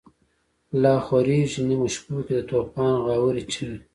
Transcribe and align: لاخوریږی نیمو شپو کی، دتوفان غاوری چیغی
لاخوریږی 0.81 1.61
نیمو 1.67 1.87
شپو 1.93 2.15
کی، 2.25 2.33
دتوفان 2.37 2.93
غاوری 3.05 3.43
چیغی 3.51 3.79